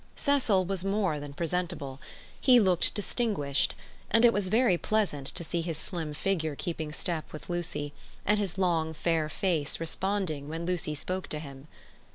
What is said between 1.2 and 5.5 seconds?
presentable; he looked distinguished, and it was very pleasant to